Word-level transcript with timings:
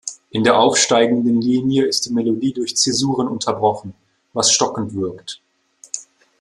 In 0.31 0.43
der 0.43 0.57
aufsteigenden 0.59 1.39
Linie 1.43 1.85
ist 1.85 2.07
die 2.07 2.11
Melodie 2.11 2.53
durch 2.53 2.75
Zäsuren 2.75 3.27
unterbrochen, 3.27 3.93
was 4.33 4.51
stockend 4.51 4.95
wirkt. 4.95 5.43